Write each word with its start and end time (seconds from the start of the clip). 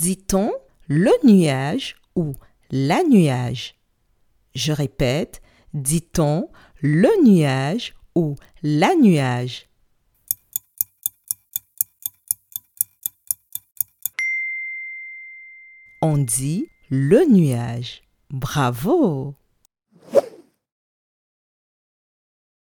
Dit-on 0.00 0.50
le 0.88 1.12
nuage 1.24 1.96
ou 2.16 2.34
la 2.70 3.02
nuage 3.02 3.74
Je 4.54 4.72
répète, 4.72 5.42
dit-on 5.74 6.48
le 6.80 7.10
nuage 7.22 7.94
ou 8.14 8.34
la 8.62 8.94
nuage 8.94 9.68
On 16.00 16.16
dit 16.16 16.66
le 16.88 17.30
nuage. 17.30 18.00
Bravo! 18.30 19.34